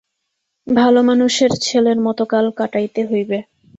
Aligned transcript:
ভালোমানুষের 0.67 1.51
ছেলের 1.65 1.97
মতো 2.05 2.23
কাল 2.31 2.45
কাটাইতে 2.57 3.01
হইবে। 3.05 3.37